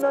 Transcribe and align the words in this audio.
This 0.00 0.08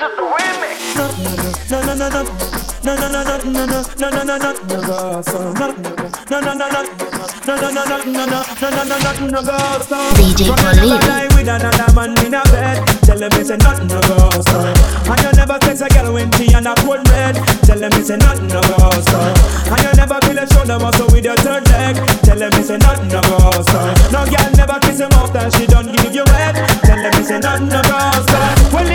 is 0.00 0.16
the 0.16 0.22
remix 0.22 0.80
no 2.82 2.94
no 2.96 3.08
no 3.08 3.22
no 3.22 3.36
no 3.44 3.66
no 3.66 3.82
no 3.98 4.08
no 4.10 4.24
no 4.24 4.36
no 4.38 4.52
no 4.68 4.80
go 4.86 5.22
so 5.22 5.52
no 5.52 5.66
no 5.68 5.76
no 6.30 6.40
no 6.40 6.54
no 6.54 6.54
no 6.54 6.64
no 6.64 7.56
no 7.60 7.84
no 7.84 7.96
no 8.00 8.24
no 8.24 8.84
no 8.84 8.96
no 8.96 9.26
no 9.28 9.42
go 9.42 9.58
so 9.84 9.98
DJ 10.16 10.48
Khalid 10.56 11.04
lie 11.08 11.28
with 11.36 11.48
another 11.48 11.92
man 11.92 12.16
in 12.24 12.32
a 12.34 12.42
bed 12.48 12.80
Tell 13.04 13.20
him 13.20 13.30
it's 13.36 13.50
a 13.50 13.56
nothing 13.58 13.88
no 13.88 14.00
go 14.00 14.30
so 14.40 14.58
And 15.12 15.20
you 15.20 15.32
never 15.36 15.58
text 15.58 15.82
a 15.82 15.88
girl 15.92 16.14
when 16.14 16.32
she 16.32 16.48
and 16.54 16.66
a 16.66 16.74
cold 16.76 17.06
red 17.10 17.34
Tell 17.68 17.78
him 17.82 17.92
it's 17.92 18.08
a 18.08 18.16
nothing 18.16 18.48
no 18.48 18.60
go 18.62 18.90
so 19.04 19.20
And 19.68 19.82
you 19.84 19.92
never 20.00 20.18
feel 20.24 20.38
a 20.38 20.46
shoulder 20.48 20.78
muscle 20.78 21.06
with 21.12 21.24
your 21.24 21.36
third 21.36 21.68
leg 21.68 21.96
Tell 22.24 22.40
him 22.40 22.52
it's 22.54 22.70
a 22.70 22.78
nothing 22.78 23.08
no 23.08 23.20
go 23.20 23.60
so 23.60 23.80
No 24.08 24.24
girl 24.24 24.50
never 24.56 24.78
kiss 24.80 25.00
him 25.00 25.12
after 25.12 25.50
she 25.52 25.66
don't 25.66 25.92
give 25.92 26.14
you 26.14 26.24
head 26.32 26.56
Tell 26.88 26.96
him 26.96 27.12
it's 27.20 27.28
a 27.28 27.38
nothing 27.40 27.68
no 27.68 27.82
go 27.84 27.98
so 28.24 28.40
Well 28.72 28.88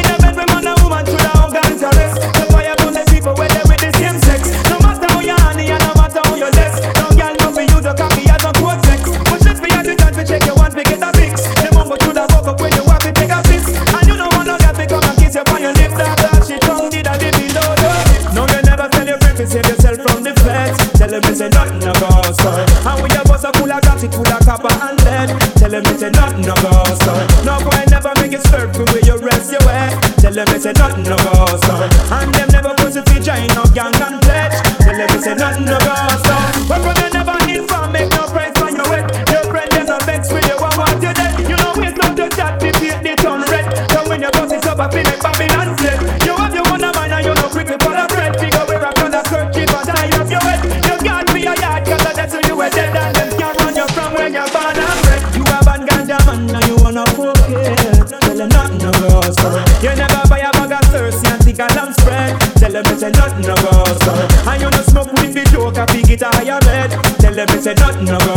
say 67.66 67.74
nothing 67.74 68.06
no 68.06 68.19
go. 68.19 68.34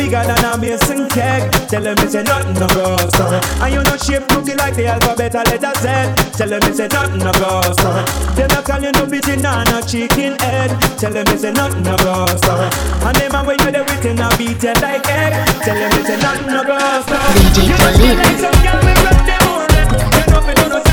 bigger 0.00 0.24
than 0.24 0.44
a 0.44 0.56
mason 0.56 1.08
cake. 1.10 1.44
Tell 1.68 1.82
them 1.82 1.96
it's 2.00 2.14
a 2.14 2.22
nothing 2.22 2.54
no 2.54 2.66
go, 2.72 2.96
son. 3.12 3.36
And 3.60 3.74
you 3.74 3.82
know 3.84 3.96
shape 4.00 4.24
looking 4.32 4.56
like 4.56 4.74
the 4.74 4.86
alphabet 4.86 5.34
letter 5.34 5.74
Z. 5.84 5.84
Tell 6.38 6.48
them 6.48 6.62
it's 6.64 6.80
a 6.80 6.88
nothing 6.88 7.20
no 7.20 7.32
go, 7.36 7.60
son. 7.76 8.00
Them 8.34 8.48
not 8.48 8.64
call 8.64 8.80
you 8.80 8.92
no 8.92 9.04
pigeon 9.04 9.44
and 9.44 9.68
no 9.68 9.80
chicken 9.82 10.38
head. 10.40 10.70
Tell 10.96 11.12
them 11.12 11.26
it's 11.28 11.44
a 11.44 11.52
nothing 11.52 11.82
no 11.82 11.96
go, 11.98 12.26
son. 12.44 12.72
And 13.04 13.16
them 13.16 13.34
a 13.36 13.44
way 13.44 13.56
you 13.60 13.70
the 13.70 13.84
written 13.84 14.20
a 14.24 14.28
beat 14.38 14.62
you 14.64 14.72
like 14.80 15.04
egg. 15.04 15.32
Tell 15.64 15.76
them 15.76 15.92
it's 16.00 16.08
a 16.08 16.16
nothing 16.24 16.48
no 16.48 16.62
go, 16.64 16.78
son. 17.04 17.20
DJ 17.36 17.68
Khalid. 17.76 18.00
You 18.00 18.14
like 18.16 18.38
some 18.40 18.58
girl 18.64 18.80
we 18.80 18.92
run 19.04 19.20
them 19.28 19.44
all. 19.52 19.68
You 20.16 20.24
know 20.32 20.40
we 20.48 20.52
do 20.56 20.64
no 20.72 20.89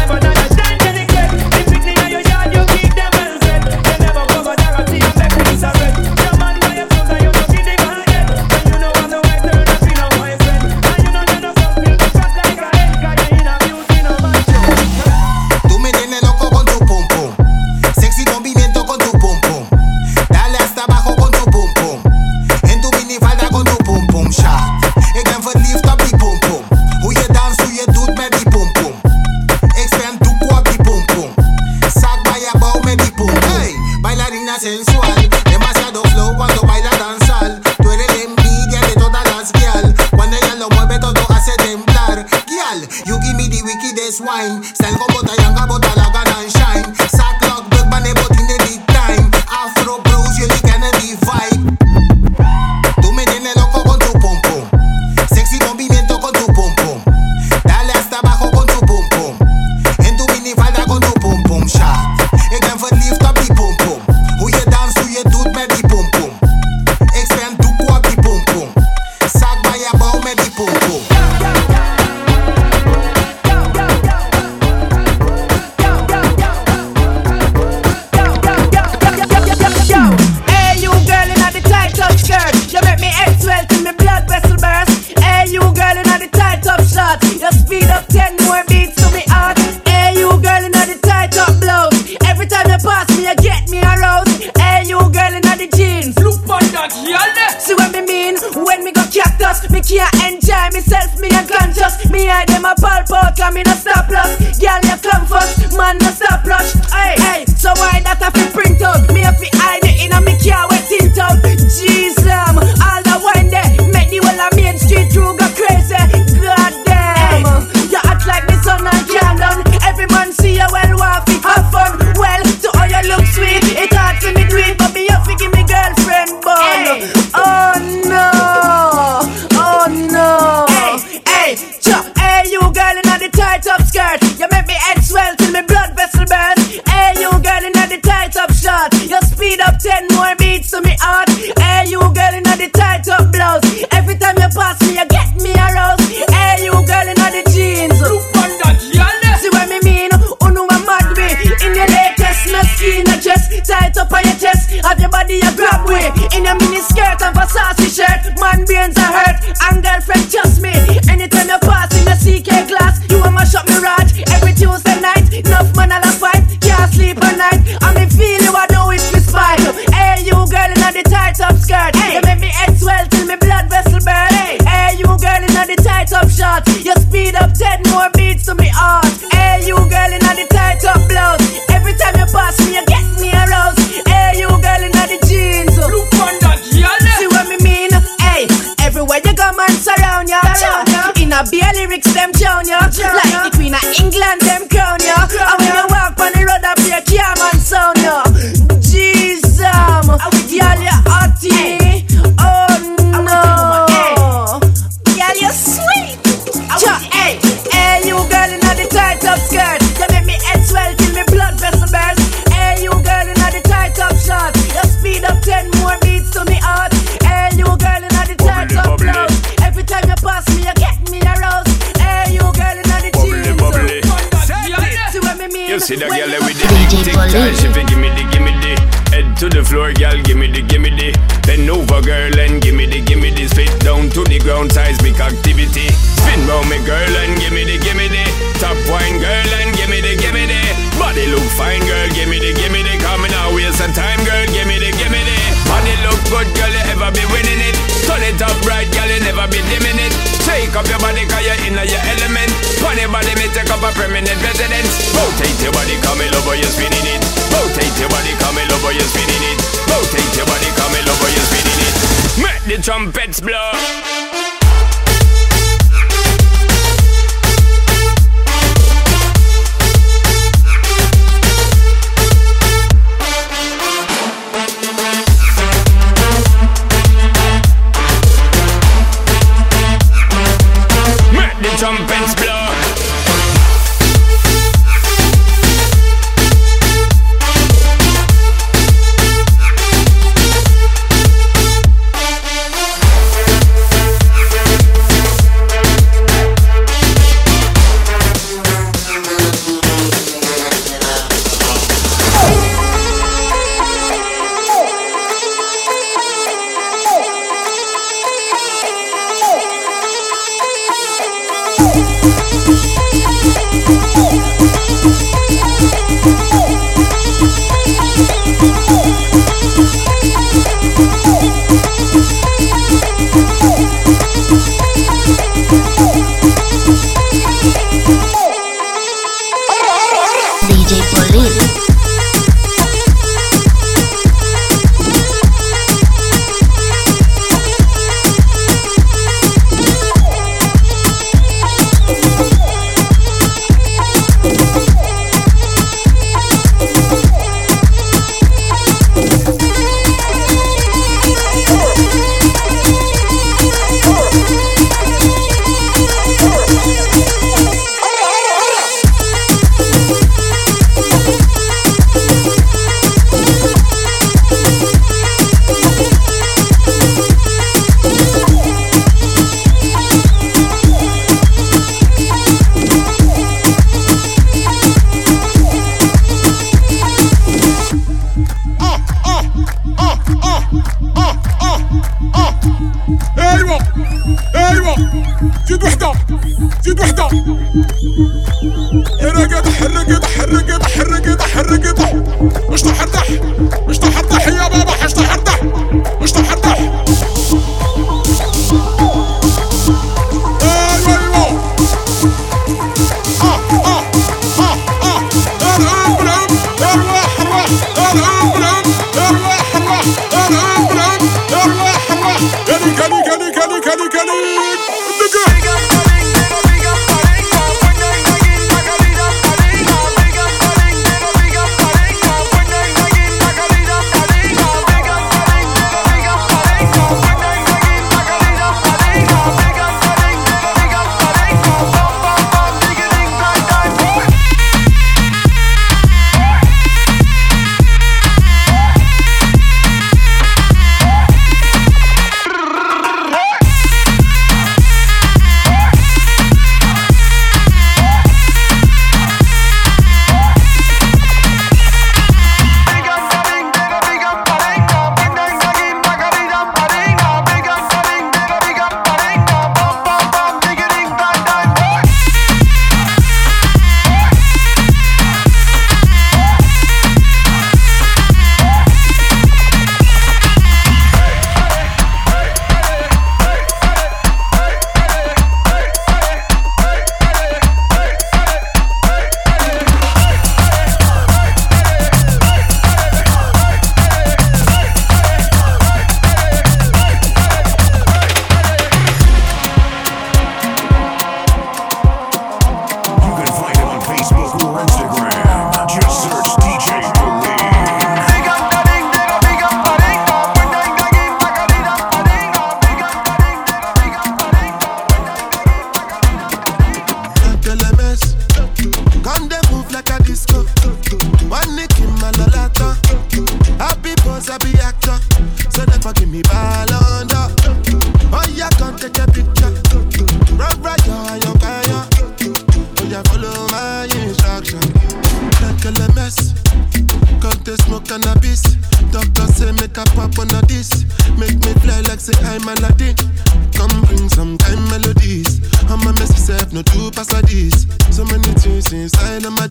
seismic 234.87 235.19
activity. 235.19 235.91
Spin 235.91 236.39
round 236.47 236.71
me 236.71 236.79
girl 236.87 237.11
and 237.19 237.35
give 237.35 237.51
me 237.51 237.67
the, 237.67 237.75
give 237.83 237.99
me 237.99 238.07
the. 238.07 238.23
Top 238.63 238.79
wine 238.87 239.19
girl 239.19 239.51
and 239.59 239.75
give 239.75 239.91
me 239.91 239.99
the, 239.99 240.15
give 240.15 240.31
me 240.31 240.47
the. 240.47 240.63
Body 240.95 241.27
look 241.27 241.43
fine 241.59 241.83
girl, 241.83 242.07
give 242.15 242.31
me 242.31 242.39
the, 242.39 242.55
give 242.55 242.71
me 242.71 242.87
the. 242.87 242.95
Coming 243.03 243.35
out, 243.35 243.51
waste 243.51 243.83
some 243.83 243.91
time 243.91 244.23
girl, 244.23 244.47
give 244.55 244.63
me 244.63 244.79
the, 244.79 244.95
give 244.95 245.11
me 245.11 245.19
the. 245.27 245.35
Body 245.67 245.91
look 246.07 246.19
good 246.31 246.47
girl, 246.55 246.71
you 246.71 246.83
ever 246.95 247.11
be 247.11 247.23
winning 247.35 247.59
it. 247.59 247.75
Turn 248.07 248.23
it 248.23 248.39
up 248.39 248.55
right 248.63 248.87
girl, 248.95 249.11
you 249.11 249.19
never 249.27 249.43
be 249.51 249.59
dimming 249.67 249.99
it. 249.99 250.13
Take 250.47 250.71
up 250.79 250.87
your 250.87 251.03
body 251.03 251.27
cause 251.27 251.43
you're 251.43 251.59
in 251.67 251.75
your 251.75 252.03
element. 252.15 252.51
Funny 252.79 253.03
body 253.11 253.35
me 253.35 253.51
take 253.51 253.67
up 253.67 253.83
a 253.83 253.91
permanent 253.91 254.39
residence. 254.39 255.11
Rotate 255.11 255.59
your 255.59 255.75
body, 255.75 255.99
come 255.99 256.23
over, 256.23 256.55
you're 256.55 256.71
spinning 256.71 257.07
it. 257.11 257.19
Rotate 257.51 257.91
your 257.99 258.07
body, 258.07 258.31
come 258.39 258.55
over, 258.55 258.91
you're 258.95 259.11
spinning 259.11 259.43
it. 259.51 259.59
Rotate 259.91 260.31
your 260.39 260.47
body, 260.47 260.71
come 260.79 260.95
over, 260.95 261.27
you're 261.35 261.49
spinning 261.51 261.79
it. 261.83 261.95
Make 262.39 262.63
the 262.71 262.79
trumpets 262.79 263.43
blow. 263.43 264.26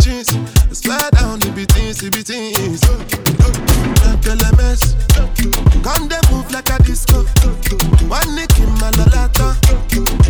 Jeans. 0.06 0.30
Slide 0.70 1.10
down 1.18 1.40
the 1.40 1.50
beatings, 1.50 1.98
the 1.98 2.10
beatings. 2.10 2.82
Like 4.06 4.22
LMS. 4.22 4.94
Come 5.82 6.08
they 6.08 6.20
move 6.30 6.50
like 6.50 6.70
a 6.70 6.78
disco. 6.82 7.25
One 8.06 8.34
nick 8.34 8.54
in 8.58 8.70
my 8.78 8.90
lalata. 8.94 9.58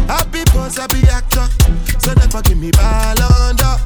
Happy 0.08 0.44
pose, 0.46 0.76
happy 0.76 1.02
actor. 1.08 1.46
So 1.98 2.12
never 2.14 2.42
give 2.42 2.58
me 2.58 2.70
ball 2.72 3.20
under. 3.44 3.76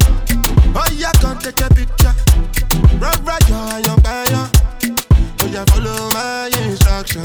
Oh 0.78 0.88
yeah, 0.94 1.12
come 1.18 1.38
take 1.38 1.61
a 1.61 1.68
picture. 1.75 2.14
Run 2.99 3.25
right, 3.25 3.49
you're 3.49 3.80
young, 3.87 4.60
Oh 5.42 5.47
yeah, 5.47 5.64
follow 5.66 6.09
my 6.12 6.50
instruction. 6.66 7.23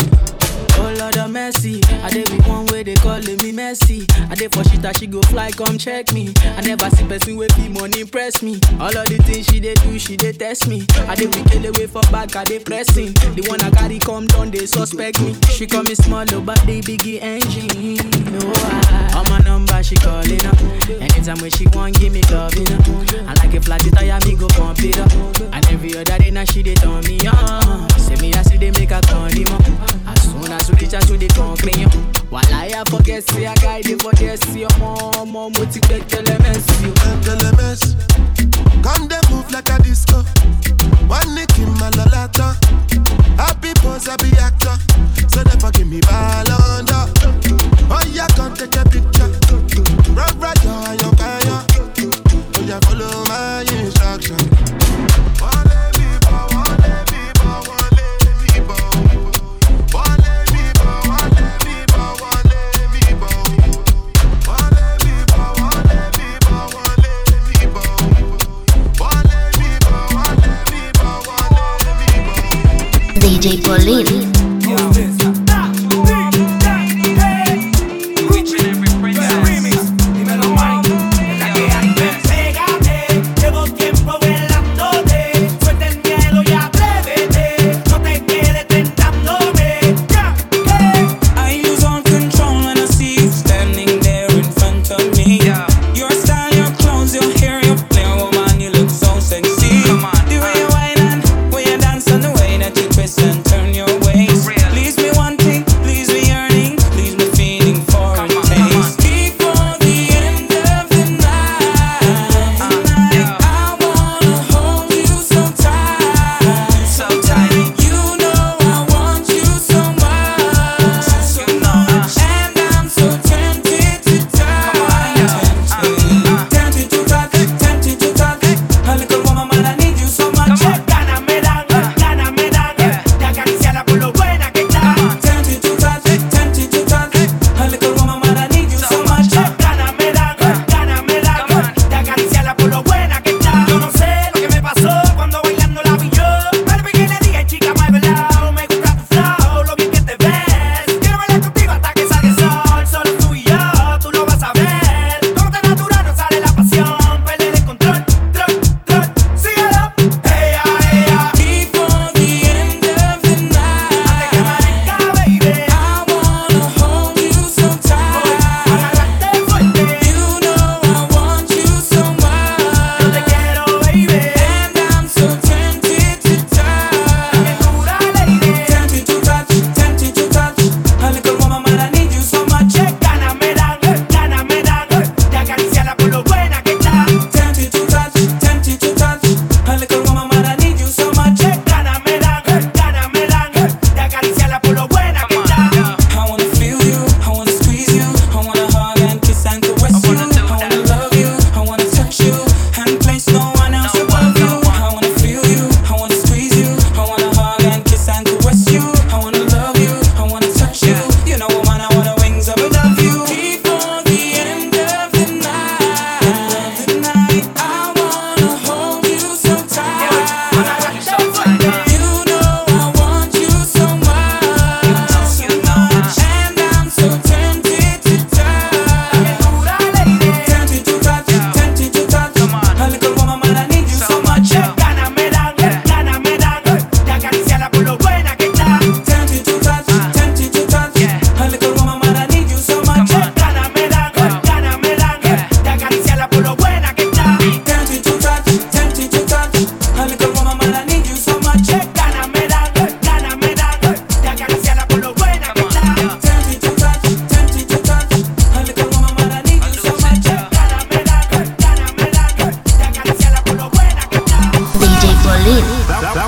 Oh 0.78 0.94
Lord 1.00 1.16
of 1.18 1.32
mercy, 1.32 1.82
I 2.04 2.10
did 2.10 2.30
be 2.30 2.38
one 2.50 2.66
way 2.68 2.84
they 2.84 2.96
calling 2.96 3.38
me 3.38 3.52
messy. 3.52 4.06
I 4.30 4.36
did 4.36 4.54
for 4.54 4.64
shit 4.66 4.82
that 4.82 4.98
she 4.98 5.08
go 5.08 5.22
fly, 5.24 5.52
come 5.52 5.78
check 5.78 6.12
me. 6.14 6.34
I 6.44 6.62
never 6.62 6.90
see 6.90 7.06
person 7.08 7.38
with 7.38 7.56
be 7.56 7.70
money 7.70 8.02
impress 8.02 8.42
me. 8.44 8.60
All 8.80 8.96
of 8.96 9.08
the 9.08 9.18
things 9.24 9.48
she 9.48 9.60
they 9.60 9.74
do, 9.76 9.98
she 9.98 10.18
they 10.18 10.34
test 10.34 10.68
me. 10.68 10.86
I 11.08 11.16
did 11.16 11.34
we 11.34 11.44
kill 11.44 11.66
away 11.66 11.88
for 11.88 12.02
back, 12.12 12.36
I 12.36 12.44
they 12.44 12.60
pressing. 12.60 13.14
The 13.36 13.46
one 13.48 13.62
I 13.62 13.72
carry 13.72 14.00
come 14.00 14.28
down, 14.28 14.52
they 14.52 14.66
suspect 14.66 15.22
me. 15.22 15.36
She 15.50 15.66
call 15.66 15.84
me 15.84 15.96
small, 15.96 16.26
oh, 16.34 16.42
but 16.42 16.60
they 16.66 16.82
biggie 16.82 17.22
engine. 17.22 17.96
No, 18.36 18.44
I, 18.44 19.16
on 19.16 19.30
my 19.30 19.40
number 19.48 19.82
she 19.82 19.96
calling 19.96 20.46
up. 20.46 20.60
Anytime 20.90 21.40
when 21.40 21.52
she 21.52 21.68
want, 21.72 22.00
give 22.00 22.12
me 22.12 22.22
love, 22.32 22.54
you 22.56 22.66
know. 22.66 23.06
I 23.28 23.34
like 23.40 23.54
a 23.56 23.62
flat 23.62 23.82
tire, 23.96 24.20
me 24.28 24.36
go 24.36 24.48
pump 24.50 24.80
it 24.84 25.00
up. 25.00 25.12
And 25.54 25.66
every 25.72 25.96
other 25.96 26.18
day 26.18 26.32
now 26.32 26.44
she 26.44 26.62
they 26.64 26.76
turn 26.76 27.05
I 33.16 33.22
forget 33.22 33.30
see 33.30 33.55
DJ 73.20 73.62
Polin. 73.62 74.55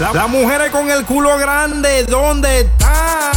La, 0.08 0.14
la 0.14 0.28
mujer 0.28 0.72
con 0.72 0.90
el 0.90 1.04
culo 1.04 1.38
grande, 1.38 2.06
¿dónde 2.06 2.62
está? 2.62 3.37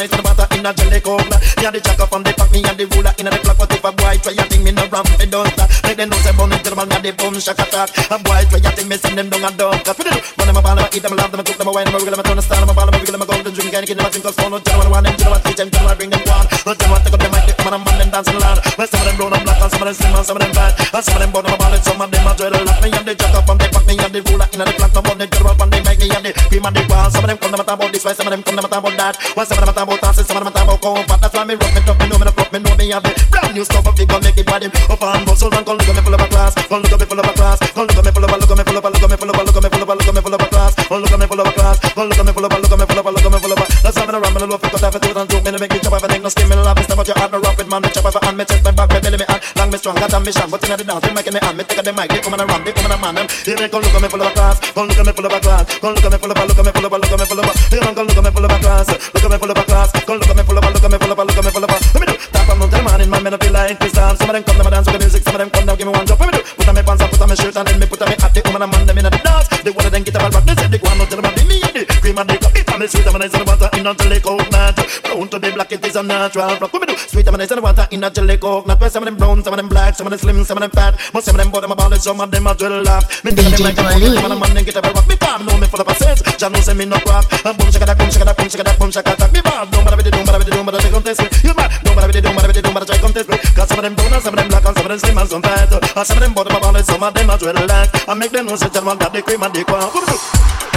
A 0.00 0.74
jelly 0.74 1.00
cola. 1.00 1.36
Me 1.56 1.66
a 1.66 1.70
the 1.70 1.80
jacker 1.80 2.06
from 2.06 2.22
the 2.26 2.32
pack, 2.34 2.50
me 2.50 2.60
a 2.66 2.72
the 2.74 2.84
ruler 2.90 3.14
in 3.18 3.26
the 3.30 3.38
clock. 3.38 3.58
What 3.58 3.70
if 3.70 3.84
a 3.84 3.90
boy 3.94 4.16
try 4.18 4.34
a 4.34 4.44
thing, 4.50 4.62
me 4.66 4.72
no 4.74 4.84
ram, 4.90 5.06
me 5.18 5.26
don't 5.26 5.46
stop. 5.54 5.70
Make 5.86 5.96
them 5.96 6.10
know 6.10 6.18
say 6.18 6.34
bun 6.34 6.52
it, 6.52 6.66
man, 6.74 6.88
me 6.90 6.96
a 6.96 6.98
the 7.06 7.10
boom 7.14 7.38
shack 7.38 7.58
attack. 7.62 7.88
A 8.10 8.16
boy 8.18 8.42
try 8.50 8.58
a 8.58 8.70
thing, 8.74 8.88
me 8.90 8.96
send 8.98 9.16
them 9.16 9.30
down 9.30 9.46
a 9.46 9.50
dog. 9.54 9.78
Cause 9.86 9.96
we 9.98 10.04
do, 10.04 10.12
run 10.12 10.46
them 10.50 10.58
a 10.58 10.62
ball, 10.62 10.78
I 10.78 10.90
eat 10.90 11.02
them, 11.02 11.14
I 11.14 11.16
love 11.22 11.30
them, 11.30 11.40
I 11.40 11.44
cook 11.46 11.56
them, 11.56 11.68
I 11.68 11.72
wine 11.72 11.86
them, 11.86 11.94
I 11.94 11.98
wiggle 12.02 12.14
them, 12.18 12.20
I 12.20 12.26
turn 12.26 12.38
a 12.38 12.42
star, 12.42 12.58
I'm 12.58 12.68
a 12.68 12.74
ball, 12.74 12.88
I 12.90 12.92
wiggle 12.98 13.14
them, 13.14 13.22
I 13.22 13.26
go 13.26 13.34
to 13.38 13.50
drink, 13.54 13.74
and 13.74 13.86
get 13.86 13.96
them, 13.96 14.06
I 14.06 14.10
drink, 14.10 14.24
cause 14.26 14.36
phone, 14.36 14.50
no 14.50 14.58
tell 14.58 14.78
them, 14.82 14.90
I 14.90 14.90
want 14.90 15.04
them, 15.06 15.14
you 15.14 15.24
know 15.24 15.30
what, 15.30 15.42
teach 15.46 15.56
them, 15.56 15.70
tell 15.70 15.86
them, 15.86 15.92
I 15.92 15.94
bring 15.94 16.10
them 16.10 16.22
one. 16.26 16.46
But 16.66 16.76
them 16.76 16.88
want 16.90 17.02
to 17.06 17.10
go, 17.14 17.16
them 17.16 17.30
mic, 17.30 17.46
them, 17.46 17.72
and 17.72 17.84
man, 17.86 17.96
them 17.96 18.10
dancing 18.10 18.38
loud. 18.42 18.58
Well, 18.74 18.88
some 18.90 19.00
of 19.00 19.06
them 19.06 19.14
brown 19.16 19.32
and 19.38 19.44
black, 19.46 19.60
and 19.62 19.70
some 19.70 19.82
of 19.82 19.86
them 19.86 19.96
slim, 19.96 20.14
and 20.18 20.26
some 20.26 20.36
of 20.36 20.42
them 20.42 20.52
fat. 20.52 20.72
And 20.82 21.04
some 21.06 21.14
of 21.14 21.20
them 21.22 21.30
bottom, 21.30 21.54
I 21.54 21.56
ball, 21.56 21.74
and 21.74 21.84
some 21.86 22.00
of 22.02 22.10
them 22.10 22.26
a 22.26 22.32
dread. 22.34 22.52
Me 22.82 22.88
and 22.90 23.06
the 23.06 23.14
jacker 23.14 23.42
from 23.46 23.56
the 23.56 23.66
pack, 23.70 23.84
me 23.86 23.94
and 23.96 24.12
the 24.12 24.20
ruler 24.26 24.48
in 24.50 24.60
the 24.60 24.72
clock, 24.74 24.92
no 24.92 25.00
more, 25.06 25.16
they 25.16 25.30
get 25.30 25.46
up, 25.46 25.60
and 25.62 25.70
make 25.96 26.08
me 26.08 26.16
and 26.16 26.24
the 26.24 26.32
cream 26.48 26.64
and 26.64 26.76
the 26.76 26.82
wall. 26.88 27.10
Some 27.10 27.24
of 27.24 27.28
them 27.28 27.38
come, 27.38 27.52
talk 27.52 27.68
about 27.68 27.92
this, 27.92 28.04
why 28.04 28.12
some 28.12 28.26
of 28.26 28.32
them 28.32 28.42
come, 28.42 28.56
talk 28.56 28.72
about 28.72 28.96
that. 28.96 29.16
While 29.34 29.46
some 29.46 29.58
of 29.58 29.74
them 29.74 29.86
talk 29.86 30.14
some 30.14 30.36
of 30.36 30.44
them 30.44 30.52
talk 30.52 30.64
about 30.64 30.80
comfort. 30.80 31.20
That's 31.20 31.34
why 31.34 31.44
me 31.44 31.54
rock, 31.54 31.72
me 31.74 31.80
tough, 31.84 31.98
me 31.98 32.06
know, 32.08 32.18
me 32.18 32.24
no 32.24 32.32
fuck, 32.32 32.52
me 32.52 32.58
know 32.60 32.76
me 32.76 32.90
have 32.90 33.02
the 33.02 33.12
brand 33.30 33.54
new 33.54 33.64
stuff, 33.64 33.86
we 33.98 34.04
gon' 34.06 34.22
make 34.22 34.36
it 34.36 34.46
body 34.46 34.66
up 34.66 35.02
and 35.02 35.26
bustle 35.26 35.50
look 35.50 35.68
at 35.68 35.94
me 35.96 36.02
full 36.02 36.14
of 36.14 36.20
a 36.20 36.28
class, 36.28 36.54
come 36.54 36.82
look 36.82 36.92
at 36.92 37.00
me 37.00 37.06
full 37.06 37.20
of 37.20 37.26
a 37.26 37.32
class, 37.32 37.58
come 37.72 37.86
look 37.86 37.96
at 37.96 38.04
me 38.04 38.10
full 38.12 38.24
of 38.24 38.30
a, 38.30 38.36
look 38.36 38.50
at 38.50 38.56
me 38.56 38.64
full 38.64 38.76
of 38.76 38.84
a, 38.84 38.90
look 38.90 39.02
at 39.02 39.10
me 39.10 39.16
full 39.16 39.30
of 39.30 39.36
a, 39.36 39.44
look 39.44 39.56
at 39.56 39.62
me 39.62 39.70
full 39.70 39.82
of 39.82 39.88
a, 39.88 39.94
look 39.94 40.08
at 40.08 40.14
me 40.14 40.20
full 40.20 40.34
of 40.34 40.40
a 40.40 40.48
class, 40.48 40.74
come 40.74 41.00
look 41.00 41.12
at 41.12 41.18
me 41.20 41.26
full 41.26 41.40
of 41.40 41.46
a 41.46 41.52
class, 41.52 41.76
come 41.80 42.08
look 42.08 42.18
at 42.18 42.26
me 42.26 42.32
full 42.32 42.44
of 42.44 42.52
a, 42.52 42.58
look 42.60 42.72
at 42.72 42.78
me 42.78 42.86
full 42.86 42.98
of 42.98 43.06
a, 43.06 43.10
look 43.10 43.26
at 43.26 43.32
me 43.32 43.38
full 43.38 43.52
of 43.52 43.60
a. 43.60 43.64
That's 43.82 43.96
how 43.96 44.06
me 44.06 44.12
me 44.16 44.46
no 44.46 44.56
it, 44.56 44.62
'cause 44.62 44.82
I 44.82 44.86
have 44.86 44.94
to 44.94 45.00
do 45.00 45.20
it 45.20 45.35
me 45.46 45.52
no 45.52 45.58
make 45.62 45.70
me 45.70 45.78
jump, 45.78 45.94
I 45.94 46.10
think 46.10 46.22
no 46.26 46.28
skin, 46.28 46.48
me 46.50 46.56
no 46.58 46.62
laugh, 46.66 46.78
it's 46.78 46.88
not 46.90 46.98
what 46.98 47.06
you 47.06 47.14
have, 47.14 47.30
me 47.30 47.38
rock 47.38 47.56
with 47.56 47.70
man, 47.70 47.80
me 47.82 47.88
chop 47.94 48.04
off 48.04 48.18
and 48.18 48.36
me 48.36 48.44
chest, 48.44 48.66
me 48.66 48.72
back, 48.74 48.90
me 48.90 48.98
belly, 48.98 49.18
me 49.22 49.26
hand, 49.30 49.42
long 49.54 49.70
me 49.70 49.78
strong, 49.78 49.94
got 49.94 50.10
ambition, 50.10 50.50
but 50.50 50.58
inna 50.66 50.76
the 50.76 50.82
dance, 50.82 51.02
they 51.06 51.14
making 51.14 51.34
me 51.34 51.40
hand, 51.40 51.56
me 51.56 51.62
take 51.62 51.78
a 51.78 51.82
the 51.86 51.92
mic, 51.94 52.10
they 52.10 52.18
come 52.18 52.34
and 52.34 52.50
run, 52.50 52.60
they 52.66 52.74
come 52.74 52.90
and 52.90 52.98
man, 53.00 53.14
them, 53.14 53.26
here 53.46 53.54
me 53.54 53.68
come 53.70 53.78
look 53.78 53.94
at 53.94 54.02
me 54.02 54.08
full 54.10 54.22
of 54.22 54.26
a 54.26 54.34
class, 54.34 54.56
come 54.74 54.86
look 54.90 54.98
at 54.98 55.06
me 55.06 55.12
full 55.14 55.26
of 55.26 55.32
a 55.32 55.38
class, 55.38 55.62
come 55.78 55.94
look 55.94 56.02
at 56.02 56.10
me 56.10 56.18
full 56.18 56.32
of 56.34 56.38
a, 56.42 56.42
look 56.50 56.58
at 56.58 56.66
me 56.66 56.72
full 56.74 56.86
of 56.86 56.92
a, 56.92 56.98
look 56.98 57.12
at 57.14 57.18
me 57.22 57.26
full 57.30 57.38
of 57.38 57.46
a, 57.46 57.52
here 57.70 57.82
man 57.86 57.94
come 57.94 58.06
look 58.10 58.18
at 58.18 58.24
me 58.26 58.30
full 58.34 58.46
of 58.46 58.50
a 58.50 58.58
class, 58.58 58.86
look 58.90 59.22
at 59.22 59.30
me 59.30 59.38
full 59.38 59.52
of 59.54 59.58
a 59.62 59.64
class, 59.70 59.88
come 59.94 60.18
look 60.18 60.26
at 60.26 60.36
me 60.36 60.42
full 60.42 60.58
of 60.58 60.66
a, 60.66 60.68
look 60.74 60.82
at 60.82 60.90
me 60.90 60.98
full 60.98 61.12
of 61.14 61.18
a, 61.18 61.22
look 61.22 61.38
at 61.38 61.44
me 61.46 61.50
full 61.54 61.64
of 61.66 61.70
a, 61.70 61.76
let 61.78 62.00
me 62.02 62.06
do, 62.10 62.16
on 62.26 62.70
the 62.70 62.80
man 62.82 63.00
in 63.06 63.10
my 63.10 63.20
men, 63.22 63.34
I 63.34 63.38
feel 63.38 63.54
like 63.54 63.78
this 63.78 63.94
time, 63.94 64.16
some 64.18 64.26
of 64.26 64.34
them 64.34 64.42
come, 64.42 64.58
them 64.58 64.66
a 64.66 64.70
dance 64.74 64.86
with 64.90 64.98
the 64.98 65.00
music, 65.06 65.22
some 65.22 65.34
of 65.36 65.40
them 65.46 65.50
come, 65.54 65.66
now 65.70 65.76
give 65.78 65.86
me 65.86 65.94
one 65.94 66.06
drop, 66.10 66.18
let 66.18 66.26
me 66.26 66.34
do, 66.34 66.42
put 66.58 66.66
on 66.66 66.74
me 66.74 66.82
pants 66.82 67.06
put 67.06 67.22
on 67.22 67.28
me 67.30 67.36
shirt 67.38 67.54
and 67.54 67.66
then 67.70 67.78
me 67.78 67.86
put 67.86 68.02
on 68.02 68.08
me 68.10 68.16
hat, 68.18 68.34
the 68.34 68.42
woman 68.50 68.66
and 68.66 68.70
man, 68.74 68.82
them 68.82 68.98
inna 68.98 69.10
the 69.14 69.20
dance, 69.22 69.46
they 69.62 69.70
wanna 69.70 69.90
then 69.94 70.02
get 70.02 70.18
up 70.18 70.26
and 70.26 70.34
rock, 70.34 70.42
they 70.42 70.58
say 70.58 70.66
they 70.66 70.80
go 70.82 70.90
not 70.98 71.06
tell 71.06 71.22
them 71.22 71.30
about 71.30 71.46
me 71.46 71.62
and 71.62 71.86
the 71.86 71.94
cream 72.02 72.18
and 72.18 72.26
the 72.26 72.34
coffee, 72.42 72.65
and 72.65 72.65
the 72.86 72.98
sweet 72.98 73.06
and 73.06 73.22
the 73.22 73.44
water 73.46 73.70
in 73.74 73.86
a 73.86 73.94
jelly 73.94 74.20
coconut, 74.20 74.78
brown 75.02 75.28
to 75.28 75.38
the 75.38 75.50
black, 75.50 75.72
it 75.72 75.84
is 75.84 75.96
a 75.96 76.02
natural 76.02 76.54
let 76.54 76.72
me 76.72 76.86
do, 76.86 76.96
sweet 76.96 77.26
and 77.26 77.34
the 77.34 77.60
water 77.60 77.86
in 77.90 78.04
a 78.04 78.10
jelly 78.10 78.36
coconut, 78.38 78.78
where 78.80 78.90
some 78.90 79.02
of 79.02 79.06
them 79.06 79.16
brown, 79.16 79.42
some 79.42 79.52
of 79.52 79.58
them 79.58 79.68
black, 79.68 79.94
some 79.94 80.06
of 80.06 80.10
them 80.10 80.18
slim, 80.18 80.44
some 80.44 80.58
of 80.58 80.62
them 80.62 80.70
fat, 80.70 80.94
most 81.12 81.26
of 81.26 81.36
them 81.36 81.50
bottom 81.50 81.72
a 81.72 81.76
ball, 81.76 81.90
some 81.98 82.20
of 82.20 82.30
them 82.30 82.46
a 82.46 82.54
drill 82.54 82.82
laugh, 82.82 83.02
me 83.24 83.34
tell 83.34 83.50
them 83.50 83.62
like 83.62 83.78
a 83.78 83.82
man 83.82 84.30
and 84.30 84.40
man, 84.40 84.64
get 84.64 84.76
up 84.76 84.86
and 84.86 84.94
rock, 84.94 85.08
me 85.08 85.16
palm, 85.16 85.46
know 85.46 85.58
me 85.58 85.66
full 85.66 85.80
of 85.80 85.88
a 85.88 85.94
sense, 85.98 86.22
Jah 86.38 86.48
know 86.48 86.62
me 86.74 86.84
no 86.86 86.98
crack, 87.02 87.26
and 87.42 87.58
boom 87.58 87.70
shaka 87.74 87.86
da, 87.86 87.94
boom 87.94 88.10
shaka 88.10 88.24
da, 88.24 88.34
boom 88.38 88.48
shaka 88.48 88.64
da, 88.64 88.72
boom 88.78 88.90
shaka 88.90 89.12
da, 89.16 89.26
me 89.34 89.40
bad, 89.42 89.66
don't 89.70 89.82
matter 89.82 89.96
what 89.96 90.04
they 90.06 90.14
do, 90.14 90.22
matter 90.22 90.38
what 90.38 90.46
they 90.46 90.54
do, 90.54 90.62
matter 90.62 90.78
try 90.78 90.90
contest 90.90 91.20
me, 91.22 91.28
you 91.42 91.54
mad, 91.58 91.70
don't 91.82 91.94
matter 91.96 92.06
what 92.06 92.14
they 92.14 92.22
do, 92.22 92.30
matter 92.30 92.46
what 92.46 92.54
they 92.54 92.62
do, 92.62 92.70
matter 92.70 92.86
try 92.86 92.98
contest 93.02 93.28
me, 93.28 93.36
cause 93.50 93.66
some 93.66 93.78
of 93.78 93.84
them 93.84 93.94
brown 93.98 94.14
and 94.14 94.22
some 94.22 94.34
of 94.34 94.38
them 94.38 94.48
black 94.48 94.62
and 94.62 94.76
some 94.78 94.86
of 94.86 94.90
them 94.94 95.00
slim 95.02 95.18
and 95.18 95.28
some 95.28 95.42
fat, 95.42 95.72
and 95.74 96.06
some 96.06 96.18
of 96.18 96.22
them 96.22 96.32
bottom 96.38 96.54
a 96.54 96.58
ball, 96.62 96.78
some 96.86 97.02
of 97.02 97.10
them 97.14 97.30
a 97.30 97.34
drill 97.34 97.66
laugh, 97.66 97.90
I 98.06 98.14
make 98.14 98.30
them 98.30 98.46
know 98.46 98.54
say 98.54 98.70
Jah 98.70 98.86
man 98.86 98.94
got 98.94 99.10
the 99.10 99.22
cream 99.26 99.42
and 99.42 99.50
the 99.50 99.64
quack. 99.66 100.75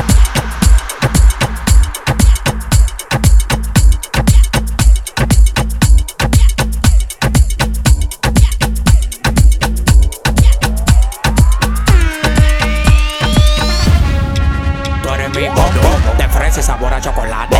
Fresa 16.49 16.61
y 16.61 16.63
sabor 16.63 16.93
a 16.93 16.99
chocolate. 16.99 17.57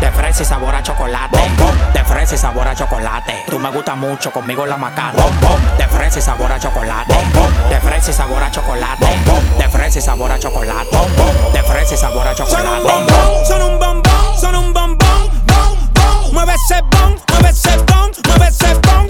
De 0.00 0.10
fresa 0.12 0.42
y 0.42 0.46
sabor 0.46 0.74
a 0.74 0.82
chocolate. 0.82 1.38
De 1.92 2.04
fresa 2.04 2.34
y 2.36 2.38
sabor 2.38 2.68
a 2.68 2.74
chocolate. 2.74 3.44
Tú 3.48 3.58
me 3.58 3.68
gustas 3.70 3.96
mucho, 3.96 4.30
conmigo 4.30 4.64
la 4.64 4.76
macana 4.76 5.24
De 5.76 5.88
fresa 5.88 6.20
y 6.20 6.22
sabor 6.22 6.52
a 6.52 6.60
chocolate. 6.60 7.14
De 7.68 7.80
fresa 7.80 8.10
y 8.10 8.14
sabor 8.14 8.40
a 8.40 8.50
chocolate. 8.50 9.06
De 9.58 9.68
fresa 9.68 9.98
y 9.98 10.02
sabor 10.02 10.30
a 10.30 10.38
chocolate. 10.38 10.96
De 11.52 11.62
fresa 11.64 11.94
y 11.94 11.96
sabor 11.96 12.28
a 12.28 12.36
Son 12.36 12.46
un 12.46 12.46
chocolate 12.46 12.82
bombón, 12.84 13.46
son 13.46 13.62
un 13.62 13.78
bombón, 13.78 14.40
son 14.40 14.54
un 14.54 14.72
bombón, 14.72 15.30
bom, 15.46 15.90
bom. 15.94 16.32
Mueve 16.32 16.54
ese 16.54 16.80
bom, 16.82 17.16
mueve 17.32 17.48
ese 17.50 17.76
bom, 17.76 18.10
mueve 18.28 18.48
ese 18.48 18.74
bom, 18.74 19.08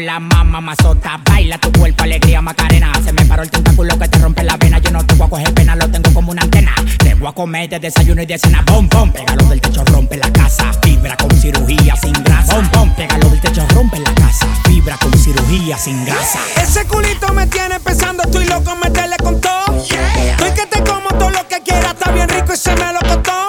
la 0.00 0.20
mamá 0.20 0.60
mazota. 0.60 1.20
Baila 1.24 1.58
tu 1.58 1.72
cuerpo, 1.72 2.04
alegría, 2.04 2.40
macarena. 2.40 2.92
Se 3.04 3.12
me 3.12 3.24
paró 3.24 3.42
el 3.42 3.50
tentáculo 3.50 3.98
que 3.98 4.08
te 4.08 4.18
rompe 4.18 4.42
la 4.44 4.56
vena. 4.56 4.78
Yo 4.78 4.90
no 4.90 5.04
te 5.04 5.14
voy 5.14 5.26
a 5.26 5.30
coger 5.30 5.54
pena, 5.54 5.76
lo 5.76 5.88
tengo 5.90 6.12
como 6.12 6.32
una 6.32 6.42
antena. 6.42 6.74
Te 6.98 7.14
voy 7.14 7.28
a 7.28 7.32
comer 7.32 7.68
de 7.68 7.78
desayuno 7.78 8.22
y 8.22 8.26
de 8.26 8.38
cena. 8.38 8.62
Bom, 8.66 8.88
bom, 8.88 9.10
pégalo 9.12 9.44
del 9.44 9.60
techo, 9.60 9.84
rompe 9.86 10.16
la 10.16 10.30
casa. 10.32 10.72
Fibra 10.82 11.16
con 11.16 11.30
cirugía 11.30 11.96
sin 11.96 12.12
grasa. 12.12 12.54
Bom, 12.54 12.68
bom, 12.72 12.94
pégalo 12.94 13.28
del 13.28 13.40
techo, 13.40 13.66
rompe 13.74 13.98
la 13.98 14.14
casa. 14.14 14.46
Fibra 14.64 14.96
con 14.98 15.12
cirugía 15.18 15.78
sin 15.78 16.04
grasa. 16.04 16.40
Ese 16.62 16.84
culito 16.86 17.32
me 17.32 17.46
tiene 17.46 17.80
pensando, 17.80 18.22
estoy 18.24 18.46
loco, 18.46 18.76
meterle 18.76 19.16
con 19.18 19.40
todo. 19.40 19.76
Estoy 19.78 20.50
que 20.52 20.66
te 20.66 20.82
como 20.84 21.08
todo 21.10 21.30
lo 21.30 21.46
que 21.48 21.60
quieras, 21.62 21.94
está 21.94 22.10
bien 22.12 22.28
rico 22.28 22.52
y 22.52 22.56
se 22.56 22.74
me 22.74 22.92
lo 22.92 23.00
costó. 23.00 23.46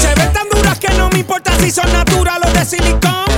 Se 0.00 0.14
ven 0.14 0.32
tan 0.32 0.48
duras 0.48 0.78
que 0.78 0.92
no 0.94 1.08
me 1.10 1.18
importa 1.20 1.52
si 1.60 1.70
son 1.70 1.92
naturales 1.92 2.50
o 2.50 2.58
de 2.58 2.64
silicón. 2.64 3.33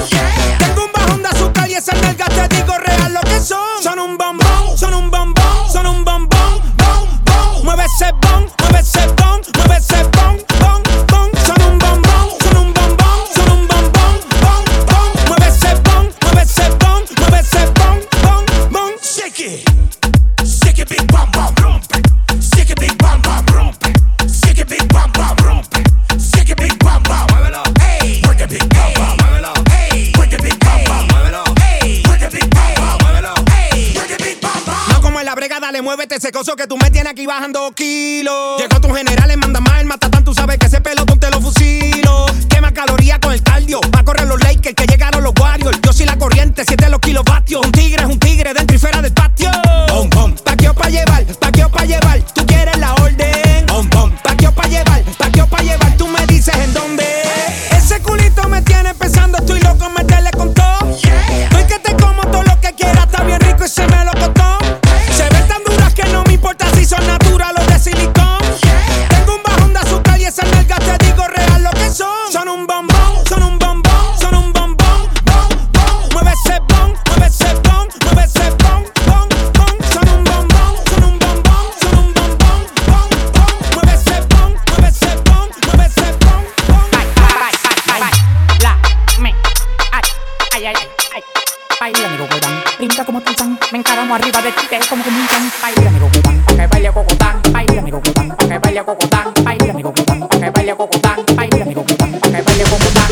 Pa' 99.73 100.39
que 100.41 100.51
baile 100.51 100.75
cocotán. 100.77 101.25
Baila 101.35 101.65
mi 101.65 101.75
cocotán, 101.75 102.13
pa' 102.13 102.31
que 102.31 102.43
baile 102.43 102.65
cocotán. 102.65 103.09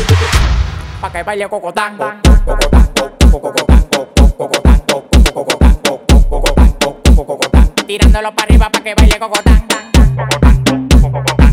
Pa' 1.01 1.11
que 1.11 1.23
baile 1.23 1.49
cocotán. 1.49 1.97
Cocotán, 1.97 2.87
cocotán, 3.31 3.83
cocotán, 3.89 4.73
cocotán, 7.15 7.69
Tirándolo 7.87 8.33
para 8.33 8.47
arriba 8.47 8.69
pa' 8.69 8.81
que 8.81 8.95
baile 8.95 9.19
cocotán. 9.19 9.67
Tirándolo 9.93 11.44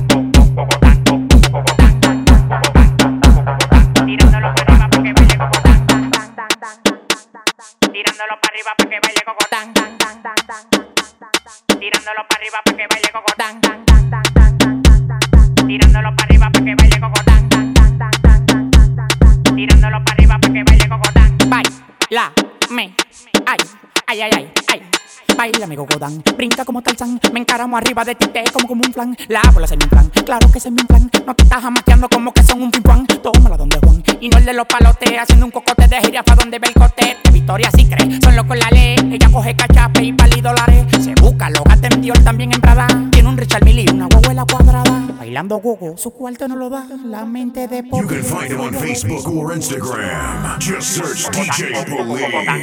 Baila 25.43 25.67
mi 25.67 25.75
cocotán, 25.75 26.23
brinca 26.37 26.65
como 26.65 26.83
Tarzán 26.83 27.19
Me 27.33 27.41
encaramo 27.41 27.77
arriba 27.77 28.05
de 28.05 28.15
ti, 28.15 28.29
te 28.29 28.45
como 28.53 28.69
como 28.69 28.83
un 28.87 28.93
plan 28.93 29.17
La 29.27 29.43
bola 29.53 29.67
se 29.67 29.77
me 29.77 29.89
plan, 29.89 30.09
claro 30.25 30.49
que 30.53 30.61
se 30.61 30.71
me 30.71 30.85
plan 30.85 31.11
No 31.27 31.35
te 31.35 31.43
estás 31.43 31.65
amateando 31.65 32.09
como 32.09 32.33
que 32.33 32.45
son 32.45 32.63
un 32.63 32.71
pimpán 32.71 33.05
Tómala 33.09 33.57
donde 33.57 33.77
Juan, 33.81 34.05
y 34.21 34.29
no 34.29 34.39
el 34.39 34.45
de 34.45 34.53
los 34.53 34.67
palotes 34.67 35.19
Haciendo 35.19 35.47
un 35.47 35.51
cocote 35.51 35.89
de 35.89 36.01
gira 36.01 36.23
pa' 36.23 36.37
donde 36.37 36.61
ve 36.61 36.69
el 36.69 36.75
cote 36.75 37.17
Victoria 37.33 37.69
sí 37.77 37.87
cree, 37.87 38.21
son 38.23 38.37
locos 38.37 38.57
la 38.57 38.71
ley 38.71 38.95
Ella 39.11 39.29
coge 39.33 39.57
cachape 39.57 40.05
y 40.05 40.13
pali 40.13 40.41
dólares 40.41 40.87
Se 41.03 41.13
busca, 41.21 41.51
lo 41.51 41.65
en 41.67 42.01
Dior, 42.01 42.23
también 42.23 42.53
en 42.53 42.61
Prada 42.61 42.87
Tiene 43.11 43.29
un 43.29 43.37
Richard 43.37 43.65
Mille 43.65 43.83
y 43.85 43.93
una 43.93 44.07
guaguela 44.07 44.45
cuadrada 44.45 45.09
Bailando 45.19 45.57
gogo, 45.57 45.97
su 45.97 46.13
cuarto 46.13 46.47
no 46.47 46.55
lo 46.55 46.71
da 46.71 46.87
La 47.05 47.25
mente 47.25 47.67
de 47.67 47.83
poco 47.83 48.01
You 48.01 48.07
can 48.07 48.23
find 48.23 48.49
him 48.49 48.61
on 48.61 48.75
Facebook 48.75 49.27
or 49.27 49.53
Instagram 49.57 50.61
Just 50.61 51.03
search 51.03 51.29
DJ 51.33 51.85
Police 51.89 52.63